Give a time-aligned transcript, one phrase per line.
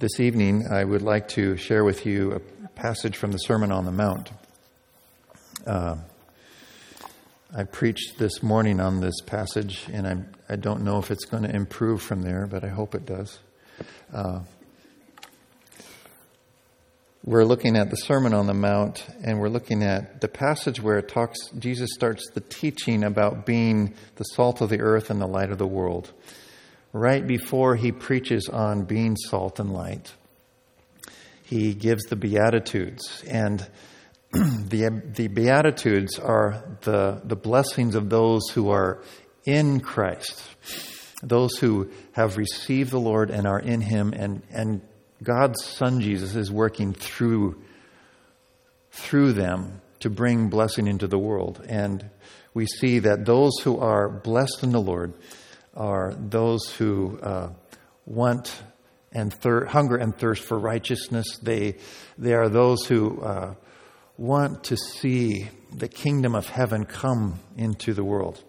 [0.00, 3.84] This evening, I would like to share with you a passage from the Sermon on
[3.84, 4.28] the Mount.
[5.64, 5.98] Uh,
[7.56, 11.44] I preached this morning on this passage, and I do not know if it's going
[11.44, 13.38] to improve from there, but I hope it does.
[14.12, 14.40] Uh,
[17.24, 20.98] we're looking at the Sermon on the Mount, and we're looking at the passage where
[20.98, 25.28] it talks, Jesus starts the teaching about being the salt of the earth and the
[25.28, 26.12] light of the world
[26.94, 30.14] right before he preaches on being salt and light.
[31.42, 33.60] He gives the Beatitudes, and
[34.32, 39.02] the, the Beatitudes are the, the blessings of those who are
[39.44, 40.40] in Christ,
[41.20, 44.80] those who have received the Lord and are in Him, and, and
[45.20, 47.60] God's Son Jesus is working through,
[48.92, 51.60] through them to bring blessing into the world.
[51.68, 52.08] And
[52.54, 55.12] we see that those who are blessed in the Lord,
[55.76, 57.50] are those who uh,
[58.06, 58.62] want
[59.12, 61.38] and thir- hunger and thirst for righteousness.
[61.38, 61.76] They,
[62.18, 63.54] they are those who uh,
[64.16, 68.42] want to see the kingdom of heaven come into the world.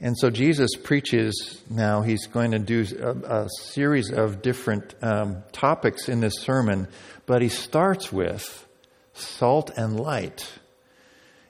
[0.00, 5.42] And so Jesus preaches now, he's going to do a, a series of different um,
[5.52, 6.88] topics in this sermon,
[7.26, 8.66] but he starts with
[9.14, 10.50] salt and light.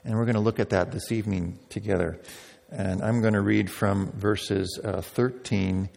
[0.03, 2.19] And we're going to look at that this evening together.
[2.71, 5.89] And I'm going to read from verses uh, 13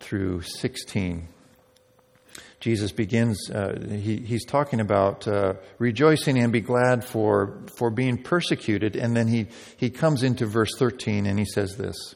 [0.00, 1.28] through 16.
[2.60, 8.22] Jesus begins, uh, he, he's talking about uh, rejoicing and be glad for, for being
[8.22, 8.96] persecuted.
[8.96, 9.46] And then he,
[9.78, 12.14] he comes into verse 13 and he says this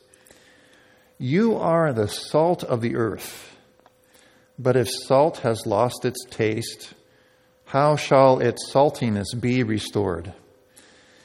[1.18, 3.56] You are the salt of the earth.
[4.58, 6.92] But if salt has lost its taste,
[7.64, 10.32] how shall its saltiness be restored?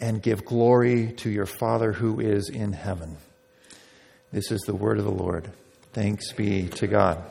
[0.00, 3.16] and give glory to your Father who is in heaven.
[4.32, 5.50] This is the word of the Lord.
[5.92, 7.24] Thanks be to God.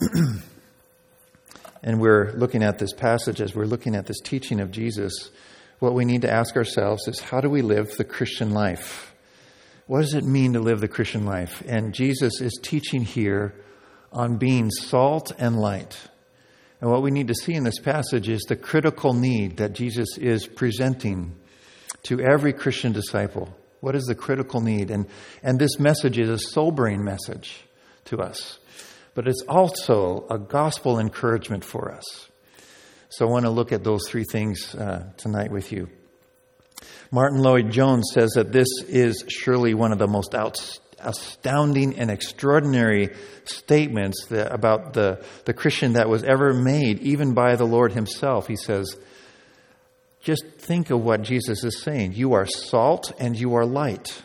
[1.82, 5.30] and we're looking at this passage as we're looking at this teaching of Jesus.
[5.78, 9.14] What we need to ask ourselves is how do we live the Christian life?
[9.86, 11.62] What does it mean to live the Christian life?
[11.66, 13.54] And Jesus is teaching here
[14.12, 15.96] on being salt and light.
[16.80, 20.18] And what we need to see in this passage is the critical need that Jesus
[20.18, 21.34] is presenting
[22.04, 23.56] to every Christian disciple.
[23.80, 24.90] What is the critical need?
[24.90, 25.06] And,
[25.42, 27.64] and this message is a sobering message
[28.06, 28.58] to us,
[29.14, 32.28] but it's also a gospel encouragement for us.
[33.08, 35.88] So I want to look at those three things uh, tonight with you.
[37.10, 43.14] Martyn Lloyd-Jones says that this is surely one of the most outstanding astounding and extraordinary
[43.44, 48.46] statements that, about the, the Christian that was ever made, even by the Lord Himself.
[48.46, 48.96] He says,
[50.20, 52.14] just think of what Jesus is saying.
[52.14, 54.22] You are salt and you are light.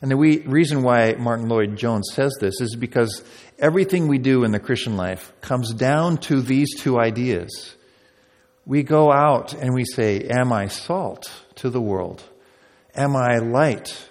[0.00, 3.24] And the we, reason why Martyn Lloyd-Jones says this is because
[3.58, 7.74] everything we do in the Christian life comes down to these two ideas.
[8.64, 12.22] We go out and we say, Am I salt to the world?
[12.94, 14.08] Am I light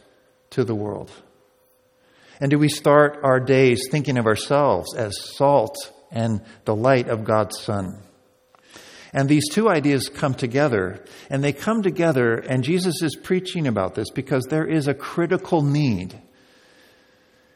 [0.51, 1.11] to the world?
[2.39, 5.75] And do we start our days thinking of ourselves as salt
[6.11, 8.01] and the light of God's Son?
[9.13, 13.95] And these two ideas come together, and they come together, and Jesus is preaching about
[13.95, 16.19] this because there is a critical need.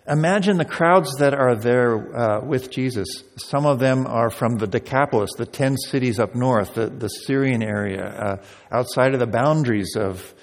[0.07, 3.23] Imagine the crowds that are there uh, with Jesus.
[3.35, 7.62] Some of them are from the Decapolis, the ten cities up north, the, the Syrian
[7.62, 8.38] area, uh,
[8.72, 10.34] outside of the boundaries of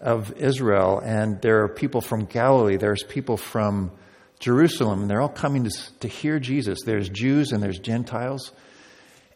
[0.00, 3.90] of Israel, and there are people from Galilee, there's people from
[4.38, 6.78] Jerusalem, and they're all coming to, to hear Jesus.
[6.84, 8.52] There's Jews and there's Gentiles.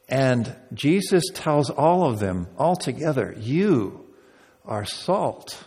[0.08, 4.06] And Jesus tells all of them, all together, You
[4.64, 5.64] are salt,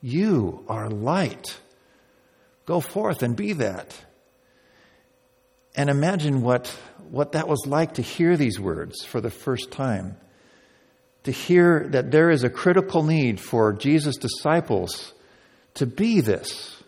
[0.00, 1.58] you are light.
[2.66, 3.96] Go forth and be that.
[5.76, 6.68] And imagine what,
[7.10, 10.16] what that was like to hear these words for the first time
[11.24, 15.12] to hear that there is a critical need for Jesus' disciples
[15.74, 16.82] to be this.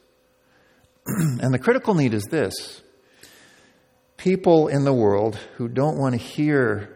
[1.07, 2.83] and the critical need is this
[4.17, 6.93] people in the world who don't want to hear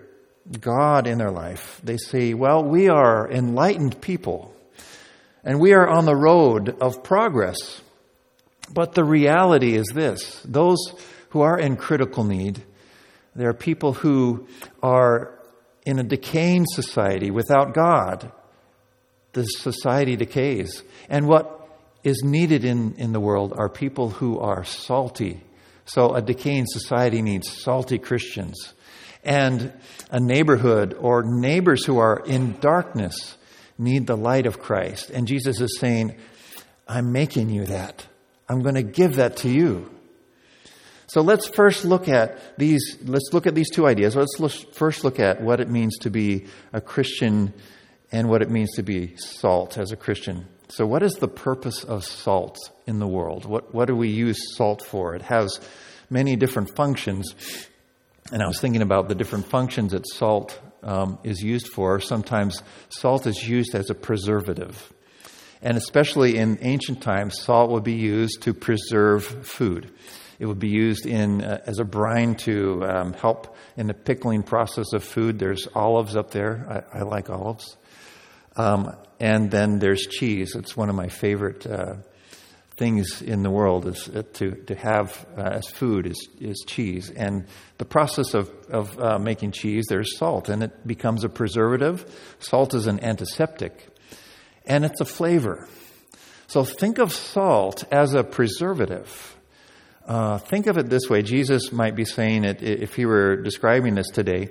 [0.59, 4.55] God in their life, they say, well, we are enlightened people
[5.45, 7.81] and we are on the road of progress.
[8.73, 10.79] But the reality is this those
[11.31, 12.63] who are in critical need.
[13.35, 14.49] There are people who
[14.83, 15.40] are
[15.85, 18.31] in a decaying society without God.
[19.33, 20.83] The society decays.
[21.09, 21.69] And what
[22.03, 25.41] is needed in, in the world are people who are salty.
[25.85, 28.75] So a decaying society needs salty Christians.
[29.23, 29.73] And
[30.11, 33.37] a neighborhood or neighbors who are in darkness
[33.79, 35.11] need the light of Christ.
[35.11, 36.17] And Jesus is saying,
[36.89, 38.07] I'm making you that.
[38.49, 39.91] I'm going to give that to you.
[41.11, 44.15] So let's first look at these, let's look at these two ideas.
[44.15, 47.53] Let's look, first look at what it means to be a Christian
[48.13, 50.47] and what it means to be salt as a Christian.
[50.69, 53.45] So, what is the purpose of salt in the world?
[53.45, 55.17] What, what do we use salt for?
[55.17, 55.59] It has
[56.11, 57.35] many different functions.
[58.31, 61.99] And I was thinking about the different functions that salt um, is used for.
[61.99, 64.93] Sometimes salt is used as a preservative.
[65.61, 69.93] And especially in ancient times, salt would be used to preserve food.
[70.41, 74.43] It would be used in, uh, as a brine to um, help in the pickling
[74.43, 75.39] process of food.
[75.39, 76.85] There's olives up there.
[76.93, 77.77] I, I like olives.
[78.57, 80.55] Um, and then there's cheese.
[80.57, 81.97] It's one of my favorite uh,
[82.77, 87.11] things in the world is uh, to, to have uh, as food is, is cheese.
[87.11, 87.45] And
[87.77, 92.11] the process of, of uh, making cheese, there's salt, and it becomes a preservative.
[92.39, 93.89] Salt is an antiseptic,
[94.65, 95.69] and it's a flavor.
[96.47, 99.37] So think of salt as a preservative.
[100.11, 103.95] Uh, think of it this way Jesus might be saying it if he were describing
[103.95, 104.49] this today.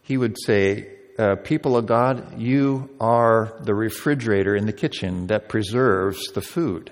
[0.00, 0.88] He would say,
[1.18, 6.90] uh, people of God, you are the refrigerator in the kitchen that preserves the food.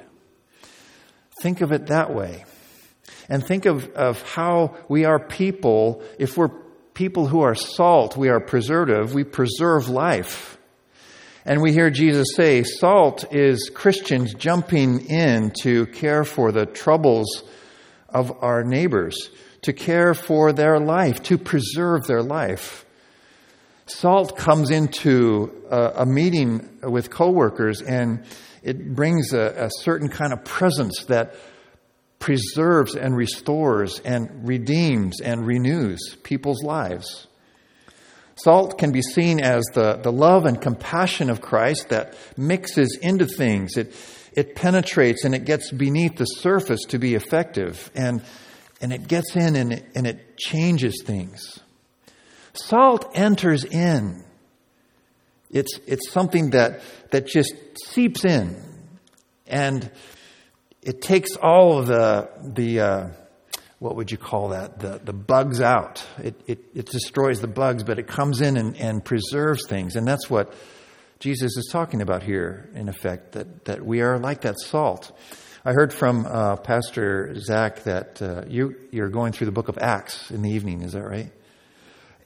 [1.41, 2.45] Think of it that way.
[3.31, 6.51] And think of, of how we are people, if we're
[6.93, 10.59] people who are salt, we are preservative, we preserve life.
[11.47, 17.45] And we hear Jesus say, salt is Christians jumping in to care for the troubles
[18.15, 19.31] of our neighbors,
[19.63, 22.85] to care for their life, to preserve their life.
[23.87, 28.25] Salt comes into a, a meeting with coworkers and
[28.63, 31.35] it brings a, a certain kind of presence that
[32.19, 37.27] preserves and restores and redeems and renews people's lives.
[38.37, 43.27] Salt can be seen as the, the love and compassion of Christ that mixes into
[43.27, 43.77] things.
[43.77, 43.95] It,
[44.37, 47.91] it penetrates and it gets beneath the surface to be effective.
[47.95, 48.23] And,
[48.81, 51.61] and it gets in and it, and it changes things.
[52.53, 54.25] Salt enters in.
[55.51, 57.55] It's, it's something that, that just
[57.87, 58.61] seeps in.
[59.47, 59.91] And
[60.83, 63.09] it takes all of the, the uh,
[63.79, 64.79] what would you call that?
[64.79, 66.05] The, the bugs out.
[66.19, 69.95] It, it, it destroys the bugs, but it comes in and, and preserves things.
[69.95, 70.55] And that's what
[71.25, 75.11] Jesus is talking about here, in effect, that, that we are like that salt.
[75.65, 79.79] I heard from uh, Pastor Zach that uh, you, you're going through the book of
[79.79, 80.83] Acts in the evening.
[80.83, 81.33] Is that right?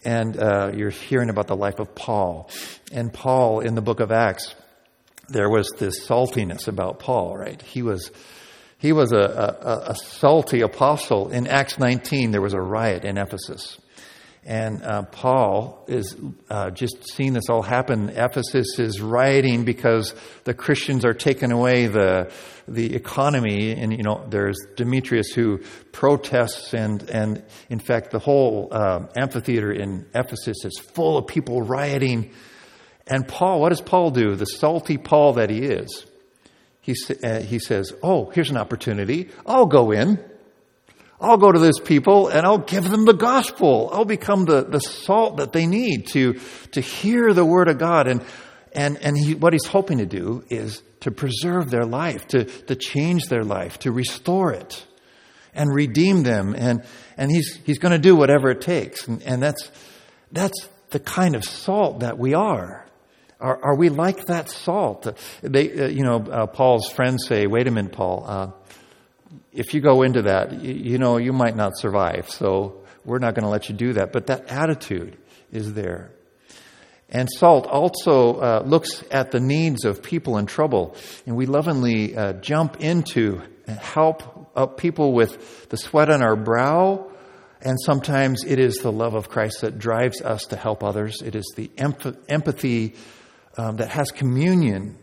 [0.05, 2.51] and uh, you're hearing about the life of Paul.
[2.91, 4.57] And Paul, in the book of Acts,
[5.29, 7.63] there was this saltiness about Paul, right?
[7.63, 8.11] He was
[8.79, 11.31] he was a, a, a salty apostle.
[11.31, 13.79] In Acts 19, there was a riot in Ephesus.
[14.45, 16.17] And uh, Paul is
[16.49, 18.09] uh, just seeing this all happen.
[18.09, 20.15] Ephesus is rioting because
[20.45, 22.33] the Christians are taking away the
[22.67, 23.73] the economy.
[23.73, 25.59] And you know, there's Demetrius who
[25.93, 31.63] protests, and and in fact, the whole uh, amphitheater in Ephesus is full of people
[31.63, 32.33] rioting.
[33.07, 34.35] And Paul, what does Paul do?
[34.35, 36.07] The salty Paul that he is,
[36.81, 39.29] he uh, he says, "Oh, here's an opportunity.
[39.47, 40.19] I'll go in."
[41.21, 43.91] I'll go to those people and I'll give them the gospel.
[43.93, 46.35] I'll become the, the salt that they need to,
[46.73, 48.07] to hear the word of God.
[48.07, 48.25] And,
[48.73, 52.77] and, and he, what he's hoping to do is to preserve their life, to, to
[52.77, 54.87] change their life, to restore it
[55.55, 56.55] and redeem them.
[56.57, 56.85] And,
[57.17, 59.09] and he's, he's going to do whatever it takes.
[59.09, 59.71] And, and that's,
[60.31, 62.87] that's the kind of salt that we are.
[63.41, 65.07] Are, are we like that salt?
[65.43, 68.51] They, uh, you know, uh, Paul's friends say, wait a minute, Paul, uh,
[69.53, 72.31] if you go into that, you, know, you might not survive.
[72.31, 74.13] So we're not going to let you do that.
[74.13, 75.17] But that attitude
[75.51, 76.11] is there.
[77.11, 80.95] And salt also uh, looks at the needs of people in trouble.
[81.27, 86.37] And we lovingly uh, jump into and help uh, people with the sweat on our
[86.37, 87.11] brow.
[87.61, 91.23] And sometimes it is the love of Christ that drives us to help others.
[91.23, 92.95] It is the empathy
[93.57, 94.99] um, that has communion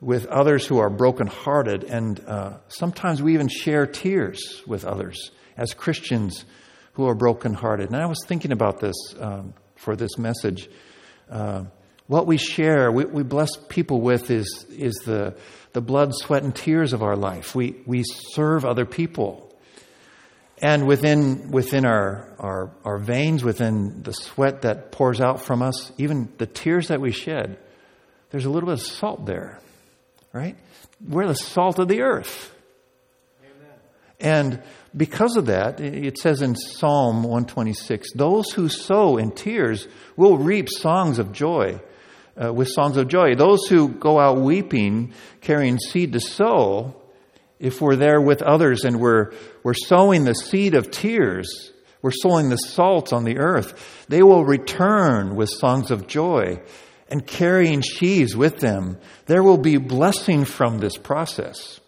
[0.00, 5.74] with others who are brokenhearted, and uh, sometimes we even share tears with others as
[5.74, 6.44] Christians
[6.92, 7.90] who are brokenhearted.
[7.90, 10.68] And I was thinking about this um, for this message.
[11.30, 11.64] Uh,
[12.06, 15.36] what we share, we, we, bless people with, is, is the,
[15.74, 17.54] the blood, sweat, and tears of our life.
[17.54, 19.52] We, we serve other people.
[20.62, 25.92] and within, within our, our, our veins, within the sweat that pours out from us,
[25.98, 27.58] even the tears that we shed,
[28.30, 29.60] there's a little bit of salt there,
[30.38, 30.56] right?
[31.06, 32.54] We're the salt of the earth.
[33.42, 33.78] Amen.
[34.20, 34.62] And
[34.96, 40.68] because of that, it says in Psalm 126 those who sow in tears will reap
[40.68, 41.80] songs of joy.
[42.40, 43.34] Uh, with songs of joy.
[43.34, 46.94] Those who go out weeping, carrying seed to sow,
[47.58, 49.32] if we're there with others and we're,
[49.64, 54.44] we're sowing the seed of tears, we're sowing the salt on the earth, they will
[54.44, 56.60] return with songs of joy
[57.10, 58.98] and carrying sheaves with them.
[59.26, 61.80] There will be blessing from this process.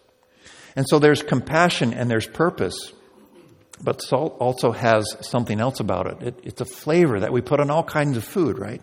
[0.77, 2.93] And so there's compassion and there's purpose.
[3.83, 6.23] But salt also has something else about it.
[6.23, 8.83] it it's a flavor that we put on all kinds of food, right?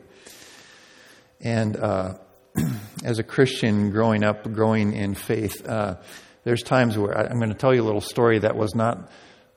[1.39, 2.15] And uh,
[3.03, 5.97] as a Christian growing up, growing in faith, uh,
[6.43, 9.11] there's times where I, am going to tell you a little story that was not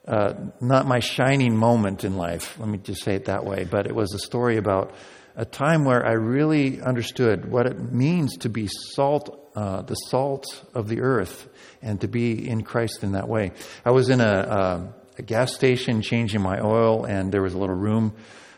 [0.07, 2.59] uh, not my shining moment in life.
[2.59, 3.65] Let me just say it that way.
[3.65, 4.93] But it was a story about
[5.41, 10.45] a time where I really understood what it means to be salt, uh, the salt
[10.75, 11.49] of the earth,
[11.81, 13.53] and to be in Christ in that way.
[13.83, 17.59] I was in a, a, a gas station changing my oil, and there was a
[17.59, 18.15] little room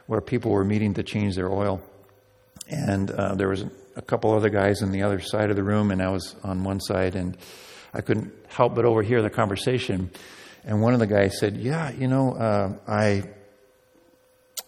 [0.07, 1.81] where people were meeting to change their oil.
[2.69, 5.93] And uh, there was a couple other guys on the other side of the room,
[5.93, 7.37] and I was on one side, and
[7.95, 10.11] I couldn't help but overhear the conversation.
[10.65, 13.23] And one of the guys said, Yeah, you know, uh, I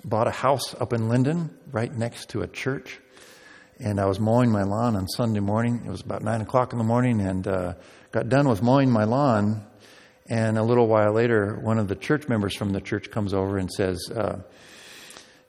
[0.04, 3.00] bought a house up in Lynden, right next to a church.
[3.78, 5.82] And I was mowing my lawn on Sunday morning.
[5.84, 7.75] It was about 9 o'clock in the morning, and uh,
[8.12, 9.66] got done with mowing my lawn.
[10.26, 13.58] And a little while later, one of the church members from the church comes over
[13.58, 14.40] and says, uh,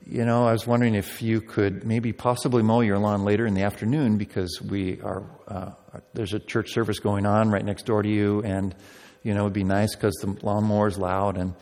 [0.06, 3.54] you know, I was wondering if you could maybe possibly mow your lawn later in
[3.54, 5.72] the afternoon because we are uh,
[6.14, 8.76] there's a church service going on right next door to you, and
[9.24, 11.38] you know it'd be nice because the lawnmower is loud.
[11.38, 11.56] And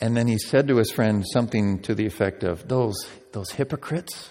[0.00, 4.30] and then he said to his friend something to the effect of those those hypocrites.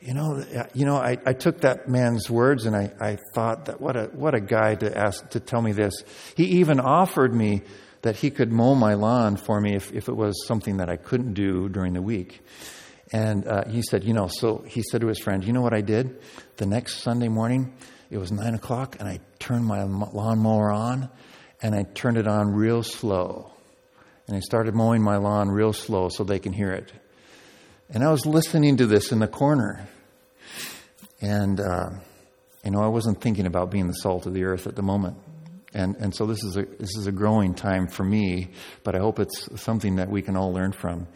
[0.00, 3.80] You know, you know, I, I took that man's words and I, I thought that
[3.80, 6.04] what a what a guy to ask to tell me this.
[6.36, 7.62] He even offered me
[8.02, 10.96] that he could mow my lawn for me if, if it was something that I
[10.96, 12.40] couldn't do during the week.
[13.12, 15.74] And uh, he said, you know, so he said to his friend, you know what
[15.74, 16.20] I did?
[16.56, 17.72] The next Sunday morning,
[18.10, 21.08] it was nine o'clock, and I turned my lawnmower on,
[21.62, 23.55] and I turned it on real slow.
[24.26, 26.92] And I started mowing my lawn real slow so they can hear it.
[27.88, 29.88] And I was listening to this in the corner.
[31.20, 31.90] And, uh,
[32.64, 35.16] you know, I wasn't thinking about being the salt of the earth at the moment.
[35.72, 38.48] And, and so this is, a, this is a growing time for me,
[38.82, 41.06] but I hope it's something that we can all learn from.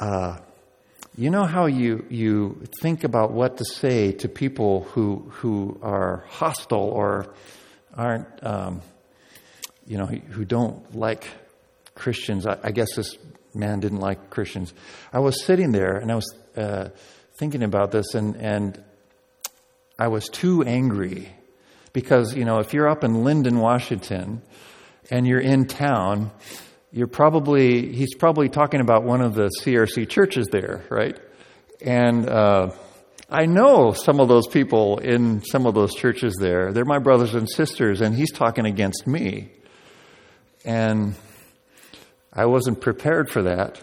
[0.00, 0.38] Uh,
[1.16, 6.24] you know how you, you think about what to say to people who, who are
[6.28, 7.34] hostile or
[7.94, 8.80] aren't, um,
[9.86, 11.28] you know, who don't like
[11.94, 12.46] Christians.
[12.46, 13.16] I, I, guess this
[13.54, 14.72] man didn't like Christians.
[15.12, 16.88] I was sitting there and I was uh,
[17.34, 18.82] thinking about this, and, and
[19.98, 21.28] I was too angry
[21.92, 24.42] because, you know, if you're up in Lynden, Washington,
[25.10, 26.30] and you're in town,
[26.92, 31.18] you're probably, he's probably talking about one of the CRC churches there, right?
[31.80, 32.70] And uh,
[33.28, 36.72] I know some of those people in some of those churches there.
[36.72, 39.50] They're my brothers and sisters, and he's talking against me.
[40.64, 41.14] And
[42.32, 43.80] I wasn't prepared for that.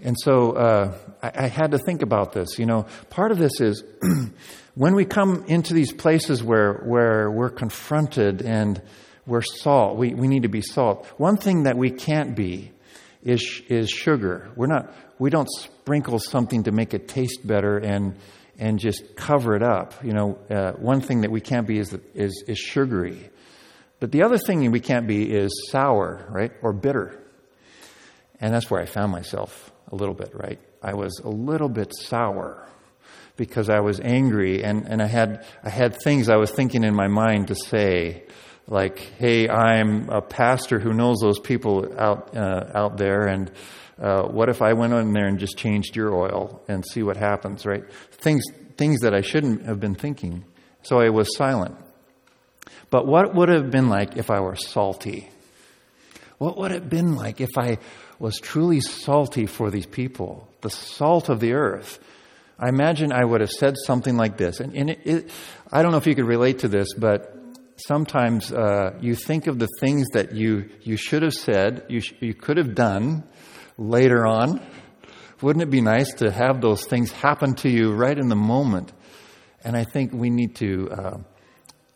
[0.00, 2.58] And so uh, I, I, had to think about this.
[2.58, 3.82] You know, part of this is
[4.74, 8.80] when we come into these places where, where we're confronted and
[9.26, 11.06] we're salt, we, we need to be salt.
[11.16, 12.70] One thing that we can't be
[13.24, 14.48] is, is sugar.
[14.54, 18.14] We're not, we don't sprinkle something to make it taste better and,
[18.56, 20.04] and just cover it up.
[20.04, 23.30] You know, uh, one thing that we can't be is, is, is sugary.
[23.98, 26.52] But the other thing we can't be is sour, right?
[26.62, 27.20] Or bitter.
[28.40, 30.60] And that's where I found myself a little bit, right?
[30.82, 32.68] I was a little bit sour
[33.36, 36.94] because I was angry and, and I had I had things I was thinking in
[36.94, 38.24] my mind to say,
[38.66, 43.50] like, "Hey, I'm a pastor who knows those people out uh, out there, and
[44.00, 47.16] uh, what if I went in there and just changed your oil and see what
[47.16, 47.84] happens?" Right?
[48.12, 48.44] Things
[48.76, 50.44] things that I shouldn't have been thinking.
[50.82, 51.76] So I was silent.
[52.90, 55.28] But what would it have been like if I were salty?
[56.38, 57.78] What would it have been like if I
[58.18, 61.98] was truly salty for these people, the salt of the earth?
[62.58, 64.58] I imagine I would have said something like this.
[64.58, 65.30] And, and it, it,
[65.70, 67.34] I don't know if you could relate to this, but
[67.76, 72.14] sometimes uh, you think of the things that you, you should have said, you, sh-
[72.20, 73.22] you could have done
[73.76, 74.60] later on.
[75.40, 78.92] Wouldn't it be nice to have those things happen to you right in the moment?
[79.62, 81.18] And I think we need to uh,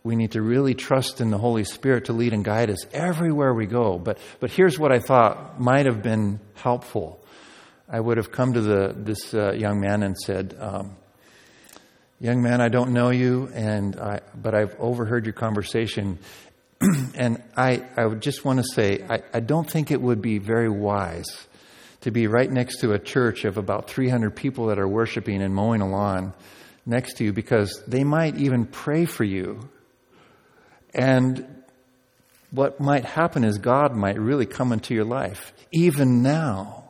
[0.05, 3.55] we need to really trust in the Holy Spirit to lead and guide us everywhere
[3.55, 3.99] we go.
[3.99, 7.25] But, but here's what I thought might have been helpful.
[7.89, 10.97] I would have come to the, this uh, young man and said, um,
[12.23, 16.21] Young man, I don't know you, and I, but I've overheard your conversation.
[17.17, 20.39] and I, I would just want to say, I, I don't think it would be
[20.39, 21.49] very wise
[22.03, 25.53] to be right next to a church of about 300 people that are worshiping and
[25.53, 26.33] mowing a lawn
[26.87, 29.69] next to you because they might even pray for you.
[30.95, 31.47] And
[32.51, 36.85] what might happen is God might really come into your life, even now.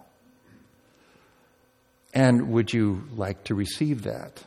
[2.12, 4.42] And would you like to receive that?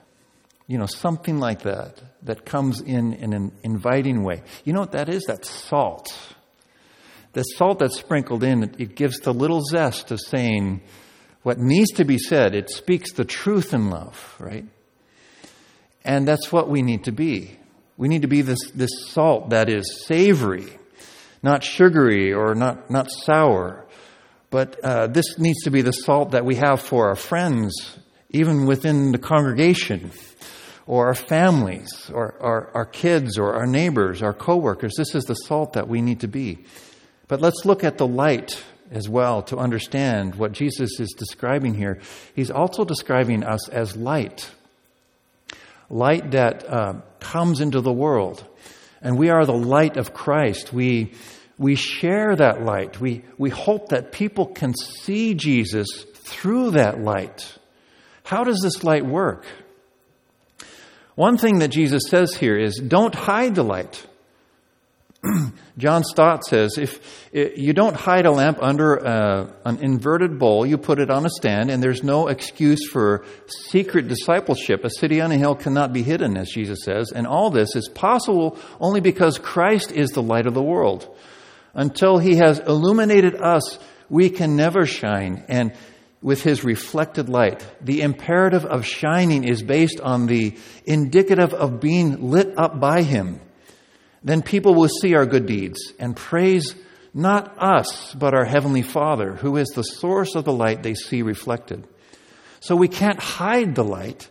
[0.67, 4.43] You know, something like that, that comes in in an inviting way.
[4.63, 5.23] You know what that is?
[5.25, 6.07] That's salt.
[7.33, 10.81] The salt that's sprinkled in, it gives the little zest of saying
[11.43, 12.55] what needs to be said.
[12.55, 14.65] It speaks the truth in love, right?
[16.03, 17.57] And that's what we need to be.
[17.97, 20.67] We need to be this, this salt that is savory,
[21.41, 23.85] not sugary or not, not sour.
[24.49, 27.97] But uh, this needs to be the salt that we have for our friends,
[28.29, 30.11] even within the congregation,
[30.87, 34.95] or our families, or our, our kids, or our neighbors, our coworkers.
[34.97, 36.65] This is the salt that we need to be.
[37.27, 38.61] But let's look at the light
[38.91, 41.99] as well to understand what Jesus is describing here.
[42.35, 44.51] He's also describing us as light
[45.89, 48.43] light that uh, comes into the world.
[49.01, 50.73] And we are the light of Christ.
[50.73, 51.13] We,
[51.57, 52.99] we share that light.
[52.99, 57.57] We, we hope that people can see Jesus through that light.
[58.23, 59.45] How does this light work?
[61.15, 64.05] One thing that Jesus says here is don't hide the light.
[65.77, 70.65] John Stott says if you don't hide a lamp under a, uh, an inverted bowl,
[70.65, 73.25] you put it on a stand, and there's no excuse for
[73.69, 74.83] secret discipleship.
[74.83, 77.89] A city on a hill cannot be hidden, as Jesus says, and all this is
[77.89, 81.15] possible only because Christ is the light of the world.
[81.73, 83.79] Until he has illuminated us,
[84.09, 85.43] we can never shine.
[85.47, 85.73] And
[86.21, 92.31] with his reflected light, the imperative of shining is based on the indicative of being
[92.31, 93.41] lit up by him
[94.25, 96.75] then people will see our good deeds and praise
[97.13, 101.21] not us, but our Heavenly Father, who is the source of the light they see
[101.21, 101.87] reflected.
[102.59, 104.27] So we can't hide the light,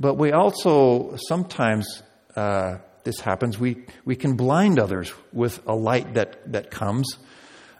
[0.00, 2.02] but we also sometimes,
[2.36, 7.18] uh, this happens, we, we can blind others with a light that, that comes.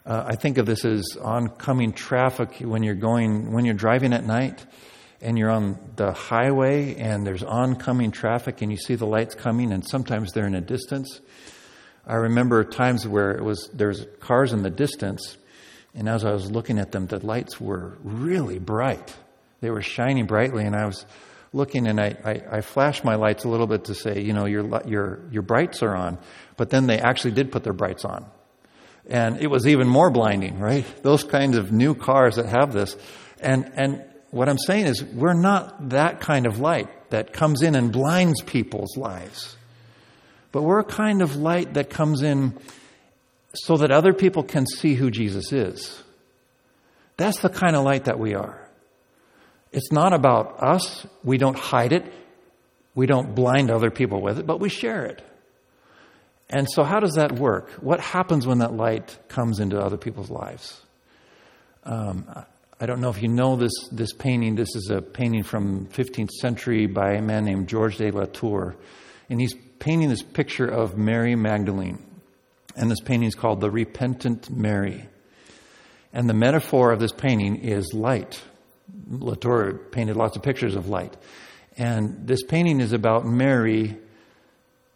[0.05, 4.25] Uh, I think of this as oncoming traffic when you're going, when you're driving at
[4.25, 4.63] night
[5.25, 9.73] and you're on the highway and there's oncoming traffic and you see the lights coming
[9.73, 11.19] and sometimes they're in a distance.
[12.05, 15.37] I remember times where it was there's cars in the distance,
[15.95, 19.15] and as I was looking at them, the lights were really bright.
[19.61, 21.03] They were shining brightly, and I was
[21.51, 24.45] looking, and I, I, I flashed my lights a little bit to say, you know,
[24.45, 26.19] your your your brights are on.
[26.57, 28.27] But then they actually did put their brights on,
[29.09, 30.85] and it was even more blinding, right?
[31.01, 32.95] Those kinds of new cars that have this,
[33.39, 37.75] and and what I'm saying is, we're not that kind of light that comes in
[37.75, 39.55] and blinds people's lives.
[40.51, 42.57] But we're a kind of light that comes in
[43.53, 46.01] so that other people can see who Jesus is.
[47.17, 48.61] That's the kind of light that we are.
[49.71, 51.05] It's not about us.
[51.23, 52.05] We don't hide it.
[52.93, 55.21] We don't blind other people with it, but we share it.
[56.49, 57.69] And so, how does that work?
[57.81, 60.79] What happens when that light comes into other people's lives?
[61.83, 62.25] Um,
[62.77, 64.55] I don't know if you know this, this painting.
[64.55, 68.75] This is a painting from 15th century by a man named George de la Tour.
[69.29, 72.05] And he's painting this picture of Mary Magdalene.
[72.75, 75.07] And this painting is called The Repentant Mary.
[76.11, 78.41] And the metaphor of this painting is light.
[79.09, 81.15] Latour painted lots of pictures of light.
[81.77, 83.97] And this painting is about Mary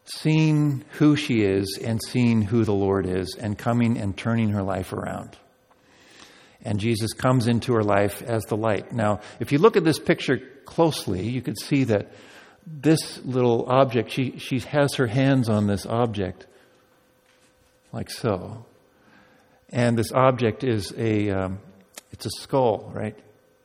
[0.03, 4.63] seeing who she is and seeing who the Lord is and coming and turning her
[4.63, 5.37] life around.
[6.63, 8.91] And Jesus comes into her life as the light.
[8.91, 12.11] Now, if you look at this picture closely, you could see that
[12.67, 16.45] this little object, she, she has her hands on this object,
[17.91, 18.65] like so.
[19.69, 21.59] And this object is a, um,
[22.11, 23.17] it's a skull, right?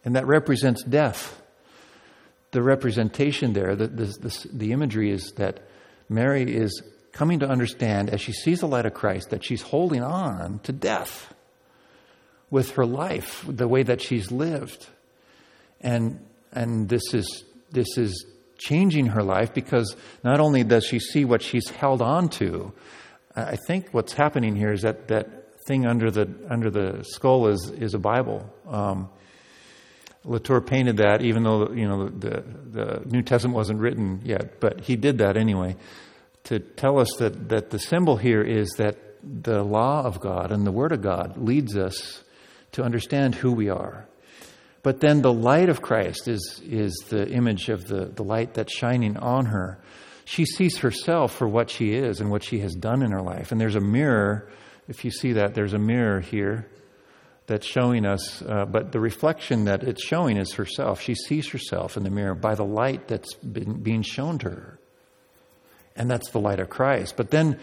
[0.04, 1.40] And that represents death.
[2.52, 5.60] The representation there, the, the, the, the imagery is that
[6.08, 10.02] Mary is coming to understand as she sees the light of Christ that she's holding
[10.02, 11.33] on to death
[12.54, 14.86] with her life, the way that she's lived.
[15.80, 18.12] And, and this is, this is
[18.58, 22.72] changing her life because not only does she see what she's held on to,
[23.34, 25.26] I think what's happening here is that that
[25.66, 28.40] thing under the under the skull is is a Bible.
[28.68, 29.08] Um,
[30.24, 32.44] Latour painted that, even though you know the
[32.78, 35.74] the New Testament wasn't written yet, but he did that anyway.
[36.44, 40.66] to tell us that, that the symbol here is that the law of God and
[40.66, 42.22] the Word of God leads us
[42.74, 44.06] to understand who we are.
[44.82, 48.72] But then the light of Christ is, is the image of the, the light that's
[48.72, 49.78] shining on her.
[50.26, 53.50] She sees herself for what she is and what she has done in her life.
[53.50, 54.50] And there's a mirror,
[54.86, 56.68] if you see that, there's a mirror here
[57.46, 61.00] that's showing us, uh, but the reflection that it's showing is herself.
[61.00, 64.78] She sees herself in the mirror by the light that's been, being shown to her.
[65.96, 67.16] And that's the light of Christ.
[67.16, 67.58] But then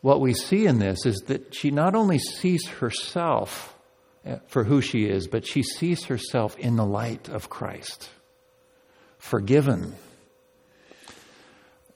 [0.00, 3.77] what we see in this is that she not only sees herself
[4.46, 8.08] for who she is, but she sees herself in the light of Christ.
[9.18, 9.94] Forgiven,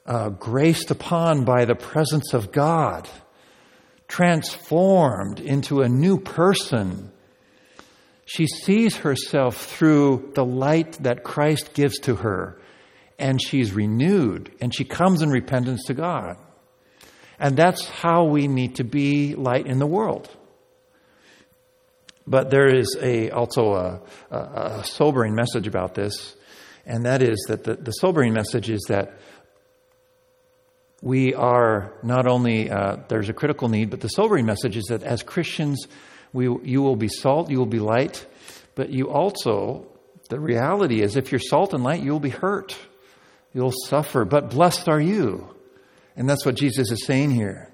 [0.06, 3.08] uh, graced upon by the presence of God,
[4.08, 7.10] transformed into a new person.
[8.24, 12.60] She sees herself through the light that Christ gives to her,
[13.18, 16.36] and she's renewed, and she comes in repentance to God.
[17.38, 20.30] And that's how we need to be light in the world.
[22.32, 26.34] But there is a, also a, a, sobering message about this,
[26.86, 29.18] and that is that the, the sobering message is that
[31.02, 35.02] we are not only, uh, there's a critical need, but the sobering message is that
[35.02, 35.86] as Christians,
[36.32, 38.24] we, you will be salt, you will be light,
[38.76, 39.86] but you also,
[40.30, 42.74] the reality is, if you're salt and light, you'll be hurt.
[43.52, 45.54] You'll suffer, but blessed are you.
[46.16, 47.68] And that's what Jesus is saying here.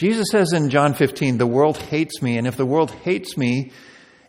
[0.00, 3.70] Jesus says in John 15, the world hates me, and if the world hates me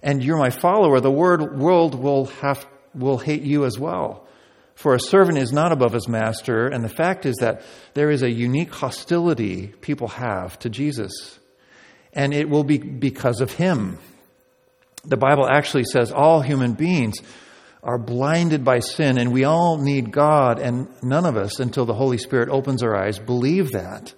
[0.03, 4.27] and you're my follower, the world will have, will hate you as well.
[4.75, 7.61] For a servant is not above his master, and the fact is that
[7.93, 11.39] there is a unique hostility people have to Jesus.
[12.11, 13.97] And it will be because of him.
[15.05, 17.15] The Bible actually says all human beings
[17.81, 21.93] are blinded by sin, and we all need God, and none of us, until the
[21.93, 24.13] Holy Spirit opens our eyes, believe that.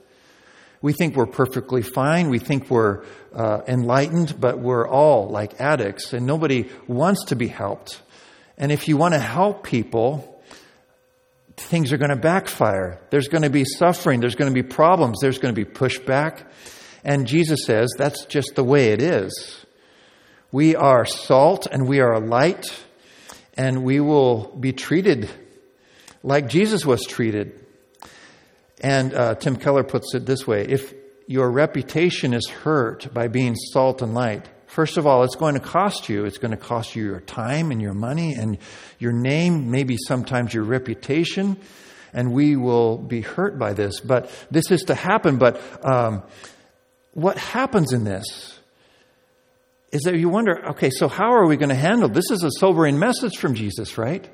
[0.84, 2.30] We think we're perfectly fine.
[2.30, 7.48] We think we're uh, enlightened, but we're all like addicts, and nobody wants to be
[7.48, 8.02] helped.
[8.58, 10.44] And if you want to help people,
[11.56, 13.00] things are going to backfire.
[13.12, 14.20] There's going to be suffering.
[14.20, 15.20] There's going to be problems.
[15.22, 16.46] There's going to be pushback.
[17.06, 19.66] And Jesus says that's just the way it is.
[20.52, 22.66] We are salt and we are light,
[23.54, 25.30] and we will be treated
[26.24, 27.63] like Jesus was treated.
[28.84, 30.94] And uh, Tim Keller puts it this way if
[31.26, 35.62] your reputation is hurt by being salt and light, first of all, it's going to
[35.62, 36.26] cost you.
[36.26, 38.58] It's going to cost you your time and your money and
[39.00, 41.58] your name, maybe sometimes your reputation.
[42.12, 44.02] And we will be hurt by this.
[44.02, 45.38] But this is to happen.
[45.38, 46.24] But um,
[47.14, 48.60] what happens in this?
[49.94, 52.30] Is that you wonder, okay, so how are we going to handle this?
[52.32, 54.28] Is a sobering message from Jesus, right?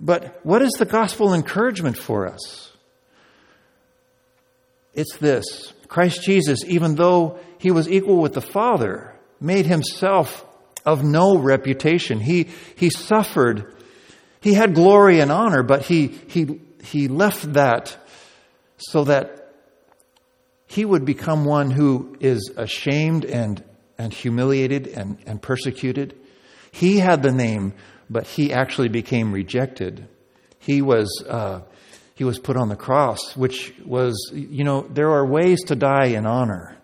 [0.00, 2.67] But what is the gospel encouragement for us?
[4.94, 10.44] It's this Christ Jesus, even though he was equal with the Father, made himself
[10.84, 12.20] of no reputation.
[12.20, 13.74] He, he suffered.
[14.40, 17.96] He had glory and honor, but he, he, he left that
[18.76, 19.52] so that
[20.66, 23.62] he would become one who is ashamed and,
[23.96, 26.14] and humiliated and, and persecuted.
[26.70, 27.72] He had the name,
[28.08, 30.06] but he actually became rejected.
[30.58, 31.62] He was uh,
[32.18, 36.06] he was put on the cross, which was, you know, there are ways to die
[36.06, 36.76] in honor,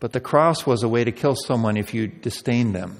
[0.00, 2.96] but the cross was a way to kill someone if you disdain them.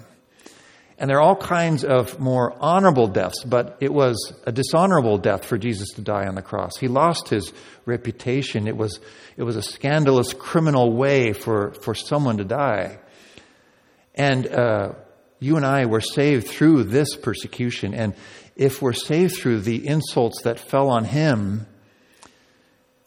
[1.00, 5.44] And there are all kinds of more honorable deaths, but it was a dishonorable death
[5.44, 6.76] for Jesus to die on the cross.
[6.78, 7.52] He lost his
[7.86, 8.68] reputation.
[8.68, 9.00] It was,
[9.36, 13.00] it was a scandalous criminal way for, for someone to die.
[14.14, 14.92] And uh,
[15.40, 17.94] you and I were saved through this persecution.
[17.94, 18.14] And
[18.58, 21.66] if we're saved through the insults that fell on him,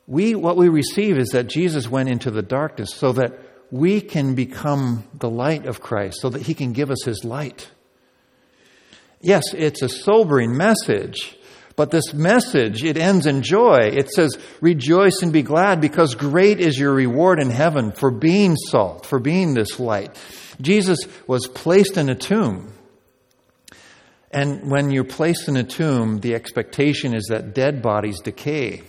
[0.08, 3.38] we, what we receive is that Jesus went into the darkness so that
[3.70, 7.70] we can become the light of Christ, so that he can give us his light.
[9.22, 11.38] Yes, it's a sobering message,
[11.76, 13.80] but this message, it ends in joy.
[13.94, 18.56] It says, rejoice and be glad because great is your reward in heaven for being
[18.56, 20.18] salt, for being this light.
[20.60, 22.74] Jesus was placed in a tomb.
[24.32, 28.84] And when you're placed in a tomb, the expectation is that dead bodies decay.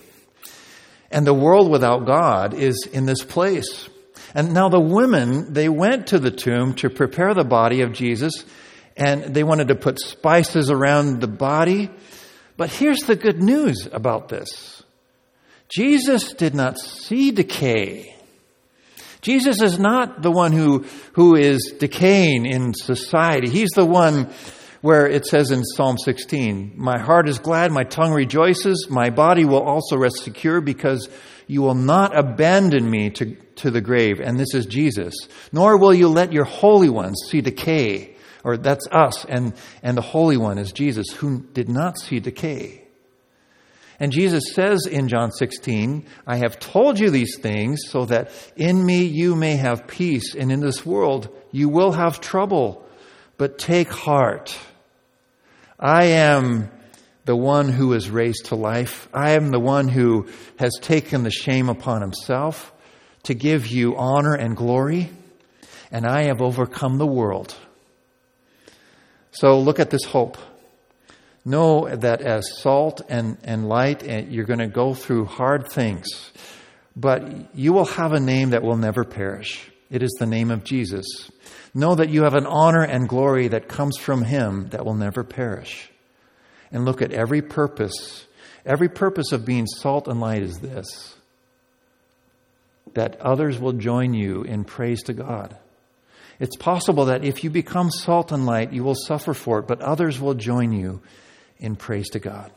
[1.11, 3.89] And the world without God is in this place.
[4.35, 8.45] And now the women, they went to the tomb to prepare the body of Jesus,
[8.97, 11.91] and they wanted to put spices around the body.
[12.57, 14.83] But here's the good news about this
[15.69, 18.17] Jesus did not see decay.
[19.23, 23.49] Jesus is not the one who, who is decaying in society.
[23.49, 24.33] He's the one
[24.83, 29.45] where it says in Psalm 16, My heart is glad, my tongue rejoices, my body
[29.45, 31.09] will also rest secure because
[31.47, 34.21] you will not abandon me to, to the grave.
[34.21, 35.14] And this is Jesus.
[35.53, 38.16] Nor will you let your holy ones see decay.
[38.45, 39.25] Or that's us.
[39.25, 42.83] And, and the Holy One is Jesus, who did not see decay.
[44.01, 48.85] And Jesus says in John 16, I have told you these things so that in
[48.85, 52.85] me you may have peace, and in this world you will have trouble.
[53.37, 54.59] But take heart.
[55.83, 56.71] I am
[57.25, 59.09] the one who is raised to life.
[59.12, 62.73] I am the one who has taken the shame upon himself
[63.25, 65.11] to give you honor and glory,
[65.90, 67.57] and I have overcome the world.
[69.33, 70.38] So look at this hope.
[71.45, 76.07] Know that as salt and, and light, and you're going to go through hard things,
[76.95, 79.72] but you will have a name that will never perish.
[79.93, 81.31] It is the name of Jesus.
[81.75, 85.23] Know that you have an honor and glory that comes from Him that will never
[85.23, 85.91] perish.
[86.73, 88.25] And look at every purpose.
[88.65, 91.15] Every purpose of being salt and light is this
[92.95, 95.57] that others will join you in praise to God.
[96.39, 99.81] It's possible that if you become salt and light, you will suffer for it, but
[99.81, 101.01] others will join you
[101.59, 102.51] in praise to God.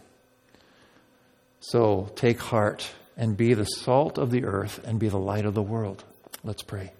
[1.62, 5.54] So take heart and be the salt of the earth and be the light of
[5.54, 6.04] the world.
[6.44, 6.92] Let's pray.